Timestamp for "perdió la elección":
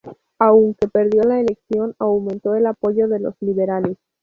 0.87-1.93